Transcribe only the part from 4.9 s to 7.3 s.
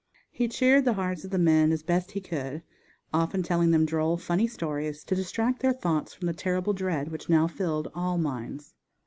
to distract their thoughts from the terrible dread which